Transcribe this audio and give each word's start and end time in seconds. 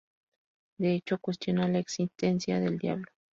De 0.79 0.93
hecho, 0.95 1.19
cuestiona 1.19 1.67
la 1.67 1.77
existencia 1.77 2.59
del 2.59 2.79
diablo. 2.79 3.05